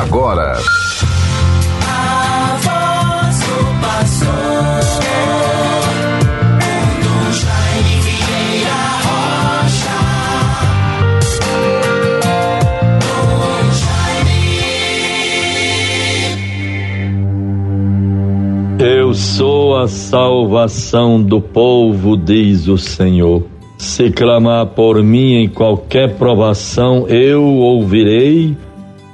agora. 0.00 0.58
Eu 18.78 19.14
sou 19.14 19.78
a 19.78 19.86
salvação 19.86 21.22
do 21.22 21.40
povo, 21.40 22.16
diz 22.16 22.66
o 22.66 22.76
Senhor. 22.76 23.44
Se 23.78 24.10
clamar 24.10 24.66
por 24.66 25.02
mim 25.02 25.34
em 25.34 25.48
qualquer 25.48 26.16
provação, 26.16 27.06
eu 27.08 27.42
ouvirei 27.44 28.56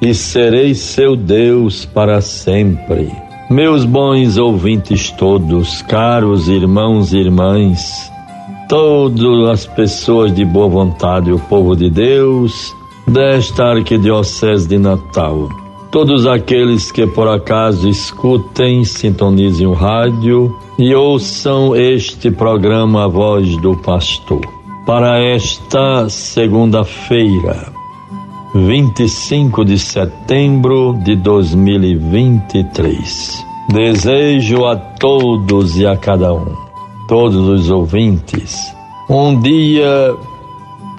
e 0.01 0.15
serei 0.15 0.75
seu 0.75 1.15
Deus 1.15 1.85
para 1.85 2.21
sempre. 2.21 3.11
Meus 3.51 3.85
bons 3.85 4.39
ouvintes 4.39 5.11
todos, 5.11 5.83
caros 5.83 6.49
irmãos 6.49 7.13
e 7.13 7.19
irmãs, 7.19 8.11
todas 8.69 9.49
as 9.49 9.67
pessoas 9.67 10.33
de 10.33 10.45
boa 10.45 10.69
vontade, 10.69 11.33
o 11.33 11.39
povo 11.39 11.75
de 11.75 11.91
Deus, 11.91 12.73
desta 13.09 13.65
Arquidiocese 13.65 14.69
de 14.69 14.79
Natal, 14.79 15.49
todos 15.91 16.27
aqueles 16.27 16.93
que 16.93 17.07
por 17.09 17.27
acaso 17.27 17.89
escutem, 17.89 18.85
sintonizem 18.85 19.67
o 19.67 19.73
rádio 19.73 20.57
e 20.79 20.95
ouçam 20.95 21.75
este 21.75 22.31
programa 22.31 23.05
A 23.05 23.09
Voz 23.09 23.57
do 23.57 23.77
Pastor. 23.77 24.41
Para 24.87 25.19
esta 25.19 26.09
segunda-feira, 26.09 27.70
25 28.55 29.65
de 29.65 29.79
setembro 29.79 30.99
de 31.05 31.15
2023. 31.15 33.47
Desejo 33.73 34.67
a 34.67 34.75
todos 34.75 35.79
e 35.79 35.87
a 35.87 35.97
cada 35.97 36.35
um, 36.35 36.53
todos 37.07 37.49
os 37.49 37.71
ouvintes, 37.71 38.75
um 39.09 39.41
dia 39.41 40.17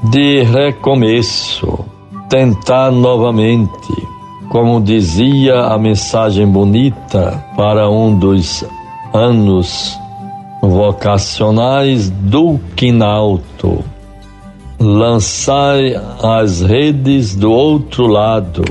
de 0.05 0.43
recomeço, 0.43 1.83
tentar 2.29 2.89
novamente, 2.89 4.07
como 4.47 4.79
dizia 4.79 5.65
a 5.65 5.77
mensagem 5.77 6.47
bonita 6.47 7.43
para 7.57 7.89
um 7.89 8.17
dos 8.17 8.63
anos 9.13 9.99
vocacionais 10.61 12.09
do 12.09 12.57
Quinalto 12.77 13.83
lançai 14.81 15.93
as 16.23 16.61
redes 16.61 17.35
do 17.35 17.51
outro 17.51 18.07
lado 18.07 18.63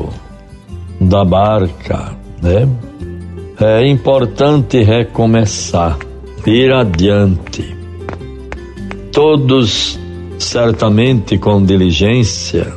da 1.00 1.24
barca, 1.24 2.16
né? 2.42 2.68
É 3.60 3.86
importante 3.86 4.82
recomeçar, 4.82 5.96
ir 6.44 6.72
adiante. 6.72 7.76
Todos, 9.12 9.98
certamente 10.38 11.38
com 11.38 11.64
diligência, 11.64 12.72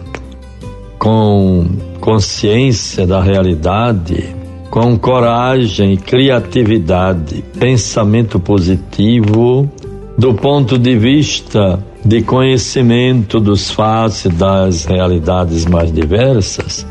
com 1.00 1.66
consciência 2.00 3.08
da 3.08 3.22
realidade, 3.22 4.36
com 4.70 4.96
coragem, 4.98 5.98
criatividade, 5.98 7.44
pensamento 7.58 8.40
positivo, 8.40 9.70
do 10.18 10.34
ponto 10.36 10.78
de 10.78 10.96
vista 10.96 11.84
de 12.06 12.22
conhecimento 12.22 13.40
dos 13.40 13.72
fatos 13.72 14.26
das 14.34 14.86
realidades 14.86 15.66
mais 15.66 15.92
diversas, 15.92 16.86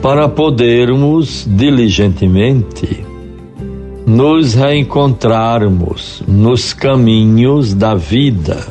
para 0.00 0.28
podermos 0.28 1.46
diligentemente 1.48 3.04
nos 4.06 4.54
reencontrarmos 4.54 6.22
nos 6.26 6.72
caminhos 6.72 7.74
da 7.74 7.94
vida. 7.94 8.66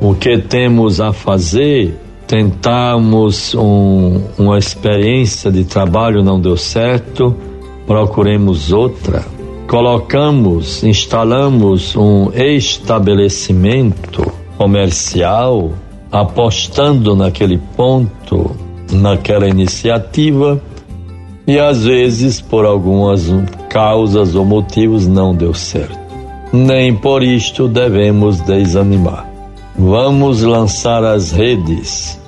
O 0.00 0.14
que 0.14 0.38
temos 0.38 1.00
a 1.00 1.12
fazer? 1.12 1.98
Tentamos 2.26 3.54
um, 3.54 4.22
uma 4.38 4.58
experiência 4.58 5.50
de 5.50 5.64
trabalho, 5.64 6.22
não 6.22 6.40
deu 6.40 6.56
certo, 6.56 7.34
procuremos 7.86 8.72
outra. 8.72 9.24
Colocamos, 9.66 10.82
instalamos 10.82 11.94
um 11.94 12.30
estabelecimento 12.32 14.39
comercial, 14.60 15.70
apostando 16.12 17.16
naquele 17.16 17.56
ponto, 17.56 18.54
naquela 18.92 19.48
iniciativa, 19.48 20.60
e 21.46 21.58
às 21.58 21.86
vezes 21.86 22.42
por 22.42 22.66
algumas 22.66 23.22
causas 23.70 24.34
ou 24.34 24.44
motivos 24.44 25.06
não 25.06 25.34
deu 25.34 25.54
certo. 25.54 25.98
Nem 26.52 26.94
por 26.94 27.22
isto 27.22 27.68
devemos 27.68 28.38
desanimar. 28.42 29.26
Vamos 29.78 30.42
lançar 30.42 31.02
as 31.04 31.30
redes. 31.32 32.20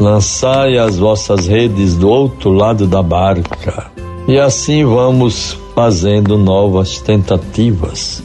Lançai 0.00 0.78
as 0.78 0.96
vossas 0.96 1.48
redes 1.48 1.98
do 1.98 2.08
outro 2.08 2.50
lado 2.50 2.86
da 2.86 3.02
barca. 3.02 3.92
E 4.26 4.38
assim 4.38 4.86
vamos 4.86 5.58
fazendo 5.74 6.38
novas 6.38 6.98
tentativas, 7.02 8.22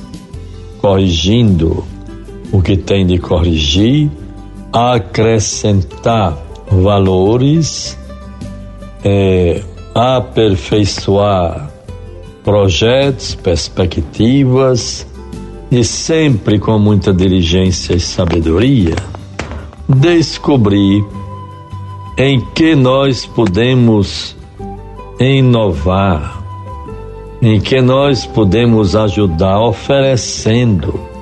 corrigindo 0.80 1.84
o 2.52 2.62
que 2.62 2.78
tem 2.78 3.06
de 3.06 3.18
corrigir, 3.18 4.10
acrescentar 4.72 6.38
valores, 6.70 7.98
é, 9.04 9.62
aperfeiçoar 9.94 11.72
projetos, 12.44 13.36
perspectivas 13.36 15.08
e 15.70 15.84
sempre 15.84 16.60
com 16.60 16.80
muita 16.80 17.14
diligência 17.14 17.94
e 17.94 18.00
sabedoria, 18.00 18.96
descobrir 19.88 21.04
em 22.18 22.40
que 22.54 22.76
nós 22.76 23.26
podemos 23.26 24.36
inovar, 25.20 26.42
em 27.42 27.60
que 27.60 27.82
nós 27.82 28.26
podemos 28.26 28.96
ajudar 28.96 29.60
oferecendo 29.60 31.17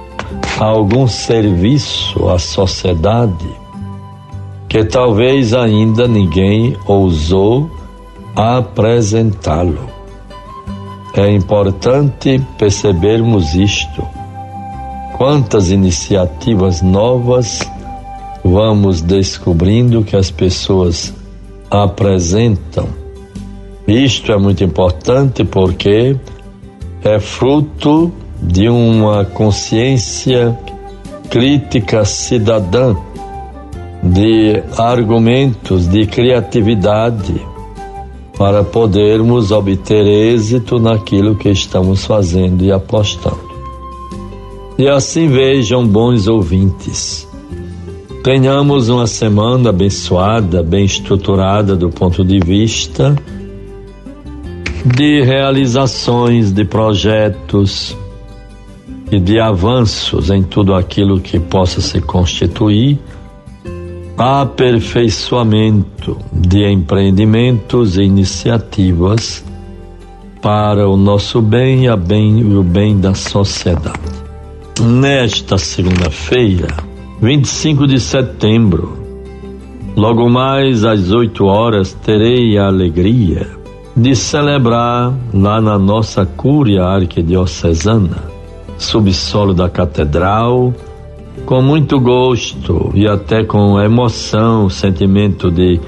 algum 0.60 1.08
serviço 1.08 2.30
à 2.30 2.40
sociedade 2.40 3.48
que 4.70 4.84
talvez 4.84 5.54
ainda 5.54 6.08
ninguém 6.08 6.76
ousou 6.86 7.70
apresentá-lo. 8.36 9.90
É 11.14 11.32
importante 11.32 12.42
percebermos 12.58 13.56
isto. 13.56 14.06
Quantas 15.18 15.72
iniciativas 15.72 16.82
novas 16.82 17.62
vamos 18.44 19.02
descobrindo 19.02 20.04
que 20.04 20.16
as 20.16 20.30
pessoas 20.30 21.14
apresentam. 21.72 22.88
Isto 23.88 24.34
é 24.34 24.38
muito 24.38 24.64
importante 24.64 25.46
porque 25.46 26.18
é 27.02 27.20
fruto 27.20 28.12
de 28.48 28.70
uma 28.70 29.26
consciência 29.26 30.58
crítica 31.30 32.06
cidadã, 32.06 32.96
de 34.04 34.64
argumentos, 34.78 35.88
de 35.88 36.06
criatividade, 36.06 37.42
para 38.38 38.64
podermos 38.64 39.52
obter 39.52 40.06
êxito 40.06 40.80
naquilo 40.80 41.36
que 41.36 41.50
estamos 41.50 42.06
fazendo 42.06 42.64
e 42.64 42.72
apostando. 42.72 43.56
E 44.78 44.88
assim 44.88 45.28
vejam, 45.28 45.88
bons 45.88 46.28
ouvintes, 46.28 47.28
tenhamos 48.24 48.90
uma 48.90 49.08
semana 49.08 49.70
abençoada, 49.70 50.62
bem 50.62 50.86
estruturada 50.86 51.76
do 51.76 51.90
ponto 51.90 52.24
de 52.24 52.40
vista 52.40 53.16
de 54.86 55.24
realizações, 55.24 56.52
de 56.52 56.64
projetos, 56.64 57.98
e 59.12 59.20
de 59.20 59.40
avanços 59.40 60.30
em 60.30 60.44
tudo 60.44 60.74
aquilo 60.74 61.20
que 61.20 61.40
possa 61.40 61.82
se 61.82 62.02
constituir, 62.02 63.00
aperfeiçoamento 64.18 66.18
de 66.32 66.66
empreendimentos 66.72 67.98
e 67.98 68.04
iniciativas 68.04 69.44
para 70.42 70.88
o 70.88 70.96
nosso 70.96 71.42
bem 71.42 71.86
e, 71.86 71.88
a 71.88 71.98
bem, 71.98 72.40
e 72.40 72.56
o 72.56 72.64
bem 72.64 73.00
da 73.00 73.14
sociedade. 73.14 74.00
Nesta 74.82 75.58
segunda-feira, 75.58 76.68
25 77.22 77.88
de 77.88 78.00
setembro, 78.00 78.98
logo 79.96 80.30
mais 80.30 80.84
às 80.84 81.12
8 81.12 81.46
horas, 81.46 81.94
terei 81.94 82.58
a 82.58 82.68
alegria 82.68 83.48
de 83.96 84.16
celebrar 84.16 85.14
lá 85.34 85.62
na 85.62 85.80
nossa 85.80 86.26
Cúria 86.26 86.84
Arquidiocesana 86.84 88.35
subsolo 88.78 89.54
da 89.54 89.70
catedral, 89.70 90.74
com 91.46 91.62
muito 91.62 92.00
gosto 92.00 92.92
e 92.94 93.08
até 93.08 93.44
com 93.44 93.80
emoção, 93.80 94.70
sentimento 94.70 95.52
de 95.52 95.80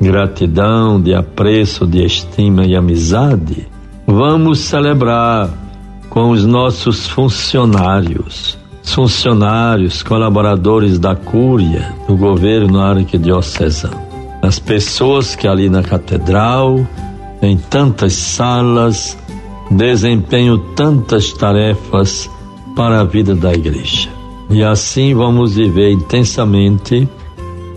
gratidão, 0.00 1.00
de 1.00 1.14
apreço, 1.14 1.86
de 1.86 2.04
estima 2.04 2.64
e 2.64 2.76
amizade, 2.76 3.66
vamos 4.06 4.58
celebrar 4.60 5.48
com 6.10 6.30
os 6.30 6.44
nossos 6.44 7.06
funcionários, 7.08 8.58
funcionários, 8.82 10.02
colaboradores 10.02 10.98
da 10.98 11.14
Cúria, 11.14 11.94
do 12.06 12.16
governo 12.16 12.80
arquidiocesano, 12.80 14.00
as 14.42 14.58
pessoas 14.58 15.34
que 15.34 15.48
ali 15.48 15.68
na 15.68 15.82
catedral, 15.82 16.86
em 17.42 17.56
tantas 17.56 18.12
salas, 18.12 19.16
desempenham 19.70 20.58
tantas 20.74 21.32
tarefas 21.32 22.30
para 22.76 23.00
a 23.00 23.04
vida 23.04 23.34
da 23.34 23.52
igreja. 23.52 24.08
E 24.50 24.62
assim 24.62 25.14
vamos 25.14 25.56
viver 25.56 25.90
intensamente 25.90 27.08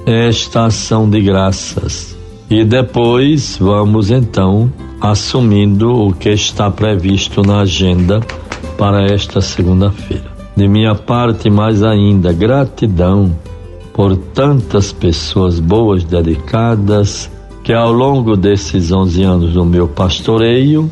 esta 0.05 0.65
ação 0.65 1.09
de 1.09 1.21
graças. 1.21 2.15
E 2.49 2.63
depois 2.63 3.57
vamos 3.59 4.11
então 4.11 4.71
assumindo 4.99 6.07
o 6.07 6.13
que 6.13 6.29
está 6.29 6.69
previsto 6.69 7.41
na 7.41 7.61
agenda 7.61 8.19
para 8.77 9.05
esta 9.05 9.39
segunda-feira. 9.39 10.31
De 10.55 10.67
minha 10.67 10.93
parte, 10.93 11.49
mais 11.49 11.81
ainda, 11.81 12.33
gratidão 12.33 13.33
por 13.93 14.15
tantas 14.17 14.91
pessoas 14.91 15.59
boas, 15.59 16.03
dedicadas, 16.03 17.31
que 17.63 17.71
ao 17.71 17.91
longo 17.91 18.35
desses 18.35 18.91
11 18.91 19.23
anos 19.23 19.53
do 19.53 19.63
meu 19.63 19.87
pastoreio 19.87 20.91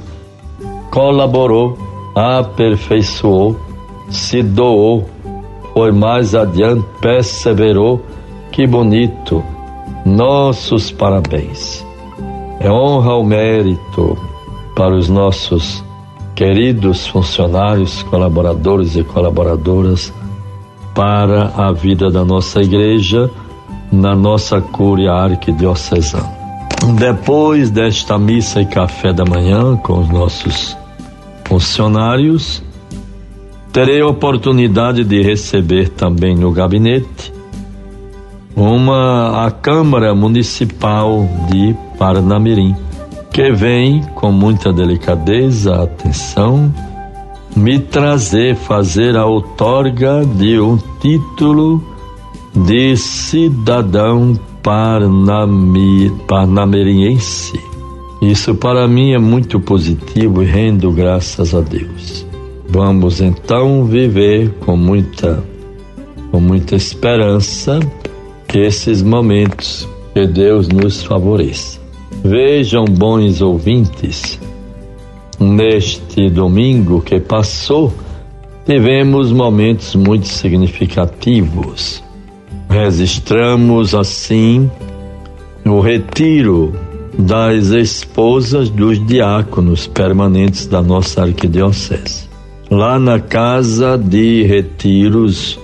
colaborou, 0.91 1.77
aperfeiçoou, 2.15 3.66
se 4.09 4.41
doou, 4.41 5.09
foi 5.73 5.91
mais 5.91 6.33
adiante, 6.33 6.85
perseverou. 7.01 8.01
Que 8.51 8.65
bonito! 8.65 9.43
Nossos 10.05 10.91
parabéns. 10.91 11.85
É 12.59 12.71
honra 12.71 13.11
ao 13.11 13.23
mérito 13.23 14.17
para 14.75 14.95
os 14.95 15.09
nossos 15.09 15.83
queridos 16.33 17.07
funcionários, 17.07 18.03
colaboradores 18.03 18.95
e 18.95 19.03
colaboradoras 19.03 20.13
para 20.95 21.51
a 21.55 21.71
vida 21.71 22.09
da 22.09 22.23
nossa 22.23 22.61
igreja 22.61 23.29
na 23.91 24.15
nossa 24.15 24.61
Cúria 24.61 25.11
Arquidiocesana. 25.11 26.37
Depois 26.97 27.69
desta 27.69 28.17
missa 28.17 28.61
e 28.61 28.65
café 28.65 29.11
da 29.11 29.25
manhã 29.25 29.75
com 29.77 29.99
os 29.99 30.09
nossos 30.09 30.77
funcionários, 31.45 32.63
terei 33.77 34.01
a 34.01 34.07
oportunidade 34.07 35.03
de 35.03 35.21
receber 35.21 35.89
também 35.89 36.35
no 36.35 36.51
gabinete 36.51 37.31
uma 38.55 39.45
a 39.45 39.51
Câmara 39.51 40.15
Municipal 40.15 41.29
de 41.47 41.75
Parnamirim, 41.95 42.75
que 43.31 43.51
vem 43.51 44.01
com 44.15 44.31
muita 44.31 44.73
delicadeza, 44.73 45.75
atenção, 45.83 46.73
me 47.55 47.77
trazer, 47.77 48.55
fazer 48.55 49.15
a 49.15 49.27
outorga 49.27 50.25
de 50.25 50.59
um 50.59 50.79
título 50.99 51.83
de 52.55 52.97
cidadão 52.97 54.33
parnami. 54.63 56.11
Isso 58.23 58.55
para 58.55 58.87
mim 58.87 59.11
é 59.11 59.19
muito 59.19 59.59
positivo 59.59 60.41
e 60.41 60.47
rendo 60.47 60.91
graças 60.91 61.53
a 61.53 61.61
Deus. 61.61 62.26
Vamos 62.69 63.21
então 63.21 63.85
viver 63.85 64.51
com 64.59 64.75
muita 64.75 65.43
com 66.31 66.39
muita 66.39 66.75
esperança 66.75 67.79
esses 68.53 69.01
momentos 69.01 69.87
que 70.13 70.25
Deus 70.25 70.67
nos 70.67 71.03
favoreça. 71.03 71.79
Vejam, 72.23 72.85
bons 72.85 73.41
ouvintes, 73.41 74.39
neste 75.39 76.29
domingo 76.29 77.01
que 77.01 77.19
passou, 77.19 77.93
tivemos 78.65 79.31
momentos 79.31 79.95
muito 79.95 80.27
significativos. 80.27 82.03
Registramos 82.69 83.93
assim 83.93 84.69
o 85.65 85.79
retiro 85.79 86.73
das 87.17 87.67
esposas 87.67 88.69
dos 88.69 89.05
diáconos 89.05 89.87
permanentes 89.87 90.67
da 90.67 90.81
nossa 90.81 91.23
arquidiocese. 91.23 92.26
Lá 92.69 92.99
na 92.99 93.19
casa 93.19 93.97
de 93.97 94.43
retiros 94.43 95.57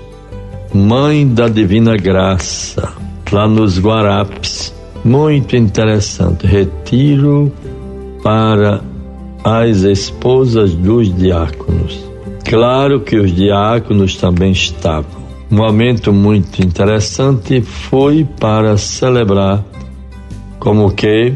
Mãe 0.73 1.27
da 1.27 1.47
Divina 1.47 1.95
Graça, 1.95 2.94
lá 3.31 3.47
nos 3.47 3.77
Guarapes. 3.77 4.73
Muito 5.05 5.55
interessante. 5.55 6.47
Retiro 6.47 7.51
para 8.23 8.81
as 9.44 9.83
esposas 9.83 10.73
dos 10.73 11.13
diáconos. 11.15 12.03
Claro 12.44 13.01
que 13.01 13.17
os 13.17 13.35
diáconos 13.35 14.15
também 14.15 14.51
estavam. 14.51 15.21
Um 15.51 15.57
momento 15.57 16.11
muito 16.11 16.63
interessante 16.63 17.61
foi 17.61 18.27
para 18.39 18.75
celebrar 18.77 19.63
como 20.57 20.89
que 20.89 21.33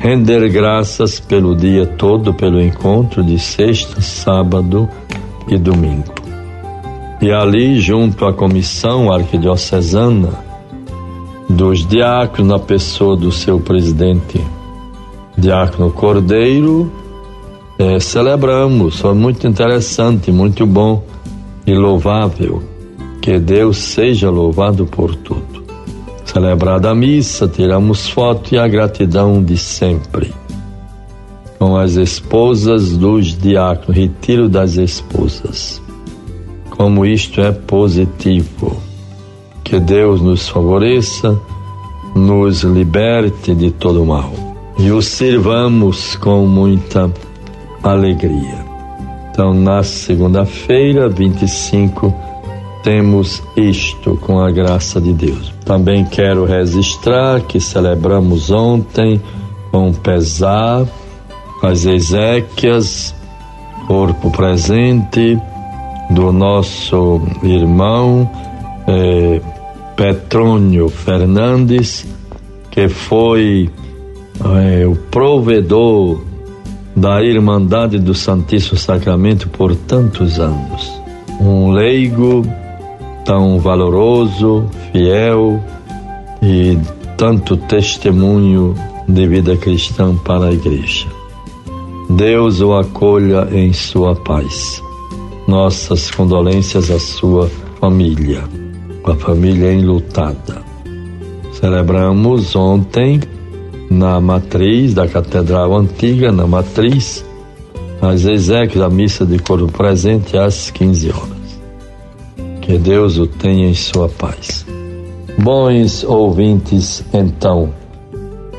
render 0.00 0.48
graças 0.48 1.20
pelo 1.20 1.54
dia 1.54 1.86
todo, 1.86 2.32
pelo 2.32 2.60
encontro 2.60 3.22
de 3.22 3.38
sexta, 3.38 4.00
sábado 4.00 4.88
e 5.46 5.58
domingo. 5.58 6.14
E 7.20 7.30
ali, 7.30 7.78
junto 7.78 8.24
à 8.24 8.32
comissão 8.32 9.12
arquidiocesana 9.12 10.32
dos 11.50 11.86
diáconos, 11.86 12.50
na 12.50 12.58
pessoa 12.58 13.14
do 13.14 13.30
seu 13.30 13.60
presidente, 13.60 14.40
Diácono 15.36 15.90
Cordeiro, 15.90 16.90
é, 17.78 18.00
celebramos. 18.00 19.00
Foi 19.00 19.14
muito 19.14 19.46
interessante, 19.46 20.32
muito 20.32 20.64
bom 20.64 21.04
e 21.66 21.74
louvável. 21.74 22.62
Que 23.20 23.38
Deus 23.38 23.76
seja 23.76 24.30
louvado 24.30 24.86
por 24.86 25.14
tudo. 25.14 25.59
Celebrada 26.32 26.90
a 26.90 26.94
missa, 26.94 27.48
tiramos 27.48 28.08
foto 28.08 28.54
e 28.54 28.58
a 28.58 28.68
gratidão 28.68 29.42
de 29.42 29.56
sempre. 29.56 30.32
Com 31.58 31.76
as 31.76 31.96
esposas 31.96 32.96
dos 32.96 33.36
diáconos, 33.36 33.96
retiro 33.96 34.48
das 34.48 34.76
esposas 34.76 35.80
como 36.80 37.04
isto 37.04 37.42
é 37.42 37.52
positivo. 37.52 38.74
Que 39.62 39.78
Deus 39.78 40.22
nos 40.22 40.48
favoreça, 40.48 41.38
nos 42.16 42.62
liberte 42.62 43.54
de 43.54 43.70
todo 43.70 44.02
mal 44.02 44.32
e 44.78 44.90
o 44.90 45.02
sirvamos 45.02 46.16
com 46.16 46.46
muita 46.46 47.12
alegria. 47.82 48.64
Então, 49.30 49.52
na 49.52 49.82
segunda-feira, 49.82 51.06
25, 51.10 52.14
temos 52.82 53.42
isto 53.54 54.16
com 54.22 54.40
a 54.40 54.50
graça 54.50 54.98
de 55.02 55.12
Deus. 55.12 55.59
Também 55.70 56.04
quero 56.04 56.46
registrar 56.46 57.42
que 57.42 57.60
celebramos 57.60 58.50
ontem 58.50 59.22
com 59.70 59.92
pesar 59.92 60.84
as 61.62 61.86
Ezequias, 61.86 63.14
corpo 63.86 64.32
presente, 64.32 65.38
do 66.10 66.32
nosso 66.32 67.22
irmão 67.44 68.28
eh, 68.88 69.40
Petrônio 69.94 70.88
Fernandes, 70.88 72.04
que 72.72 72.88
foi 72.88 73.70
eh, 74.44 74.84
o 74.88 74.96
provedor 74.96 76.20
da 76.96 77.22
Irmandade 77.22 77.96
do 78.00 78.12
Santíssimo 78.12 78.76
Sacramento 78.76 79.48
por 79.48 79.76
tantos 79.76 80.40
anos. 80.40 80.90
Um 81.40 81.70
leigo 81.70 82.44
tão 83.30 83.60
valoroso, 83.60 84.64
fiel 84.90 85.62
e 86.42 86.76
tanto 87.16 87.56
testemunho 87.56 88.74
de 89.06 89.24
vida 89.24 89.56
cristã 89.56 90.16
para 90.16 90.46
a 90.46 90.52
igreja. 90.52 91.06
Deus 92.08 92.60
o 92.60 92.74
acolha 92.74 93.46
em 93.52 93.72
sua 93.72 94.16
paz 94.16 94.82
nossas 95.46 96.10
condolências 96.10 96.90
à 96.90 96.98
sua 96.98 97.48
família, 97.78 98.42
a 99.04 99.14
família 99.14 99.72
enlutada. 99.74 100.62
Celebramos 101.52 102.56
ontem 102.56 103.20
na 103.88 104.20
matriz 104.20 104.92
da 104.92 105.06
Catedral 105.06 105.76
Antiga, 105.76 106.32
na 106.32 106.48
matriz, 106.48 107.24
as 108.02 108.24
exéquias 108.24 108.80
da 108.80 108.90
missa 108.90 109.24
de 109.24 109.38
corpo 109.38 109.70
presente 109.70 110.36
às 110.36 110.68
15 110.72 111.10
horas. 111.10 111.39
Que 112.70 112.78
Deus 112.78 113.18
o 113.18 113.26
tenha 113.26 113.68
em 113.68 113.74
sua 113.74 114.08
paz. 114.08 114.64
Bons 115.36 116.04
ouvintes, 116.04 117.04
então, 117.12 117.70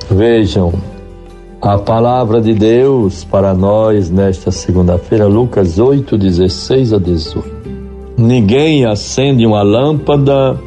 vejam 0.10 0.74
a 1.62 1.78
palavra 1.78 2.42
de 2.42 2.54
Deus 2.54 3.24
para 3.24 3.54
nós 3.54 4.10
nesta 4.10 4.52
segunda-feira, 4.52 5.28
Lucas 5.28 5.80
8, 5.80 6.18
16 6.18 6.92
a 6.92 6.98
18. 6.98 7.50
Ninguém 8.18 8.86
acende 8.86 9.46
uma 9.46 9.62
lâmpada 9.62 10.60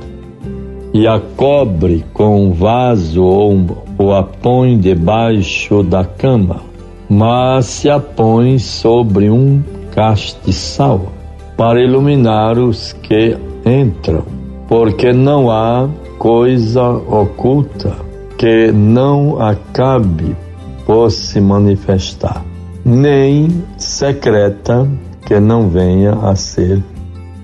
e 0.95 1.07
a 1.07 1.21
cobre 1.37 2.03
com 2.15 2.47
um 2.47 2.53
vaso 2.55 3.23
ou 3.23 3.85
ou 3.99 4.15
a 4.15 4.23
põe 4.23 4.79
debaixo 4.79 5.83
da 5.83 6.03
cama, 6.03 6.63
mas 7.11 7.67
se 7.67 7.91
a 7.91 8.01
põe 8.01 8.59
sobre 8.59 9.29
um 9.29 9.63
castiçal, 9.95 11.13
para 11.57 11.83
iluminar 11.83 12.59
os 12.59 12.93
que 12.93 13.37
entram, 13.65 14.25
porque 14.69 15.13
não 15.13 15.51
há 15.51 15.89
coisa 16.19 16.83
oculta 16.83 17.95
que 18.37 18.73
não 18.73 19.41
acabe 19.41 20.37
por 20.85 21.11
se 21.11 21.41
manifestar, 21.41 22.45
nem 22.85 23.63
secreta 23.77 24.89
que 25.27 25.41
não 25.41 25.69
venha 25.69 26.13
a 26.13 26.35
ser 26.37 26.83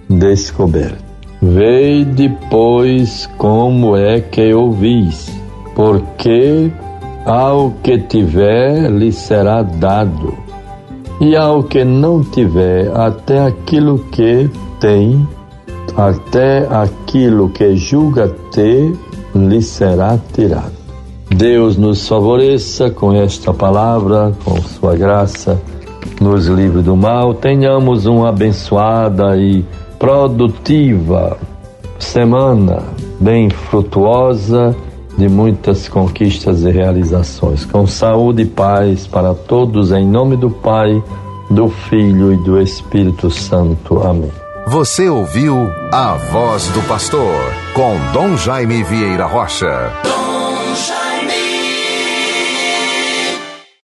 descoberta. 0.09 1.11
Vei 1.43 2.05
depois 2.05 3.27
como 3.39 3.97
é 3.97 4.21
que 4.21 4.53
ouvis, 4.53 5.31
porque 5.75 6.71
ao 7.25 7.71
que 7.83 7.99
tiver 7.99 8.91
lhe 8.91 9.11
será 9.11 9.63
dado, 9.63 10.35
e 11.21 11.37
ao 11.37 11.63
que 11.63 11.85
não 11.85 12.23
tiver, 12.23 12.91
até 12.97 13.45
aquilo 13.47 13.99
que 14.11 14.49
tem, 14.81 15.29
até 15.97 16.67
aquilo 16.71 17.51
que 17.51 17.77
julga 17.77 18.29
ter, 18.51 18.97
lhe 19.35 19.61
será 19.61 20.19
tirado. 20.33 20.81
Deus 21.29 21.77
nos 21.77 22.09
favoreça 22.09 22.91
com 22.91 23.13
esta 23.13 23.53
palavra, 23.53 24.33
com 24.45 24.61
sua 24.63 24.97
graça, 24.97 25.61
nos 26.21 26.47
livre 26.47 26.83
do 26.83 26.97
mal. 26.97 27.35
Tenhamos 27.35 28.07
uma 28.07 28.31
abençoada 28.31 29.37
e 29.37 29.65
produtiva 29.99 31.37
semana, 31.99 32.83
bem 33.21 33.51
frutuosa, 33.51 34.75
de 35.21 35.29
muitas 35.29 35.87
conquistas 35.87 36.63
e 36.63 36.71
realizações. 36.71 37.67
Com 37.67 37.87
saúde 37.87 38.43
e 38.43 38.47
paz 38.47 39.07
para 39.07 39.35
todos, 39.35 39.93
em 39.93 40.07
nome 40.07 40.35
do 40.35 40.51
Pai, 40.51 41.03
do 41.51 41.69
Filho 41.69 42.33
e 42.33 42.37
do 42.39 42.61
Espírito 42.61 43.31
Santo. 43.31 44.01
Amém. 44.03 44.33
Você 44.67 45.09
ouviu 45.09 45.69
a 45.93 46.15
voz 46.15 46.67
do 46.69 46.81
pastor 46.89 47.35
com 47.75 47.97
Dom 48.13 48.37
Jaime 48.37 48.83
Vieira 48.83 49.27
Rocha. 49.27 49.93